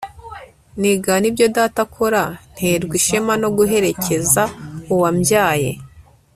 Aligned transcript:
nigana 0.79 1.25
ibyo 1.31 1.47
data 1.57 1.81
akora. 1.87 2.23
nterwa 2.53 2.93
ishema 2.99 3.33
no 3.41 3.49
guherekeza 3.57 4.43
uwambyaye 4.93 5.69